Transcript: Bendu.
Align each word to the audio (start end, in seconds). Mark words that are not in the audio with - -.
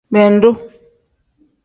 Bendu. 0.11 0.71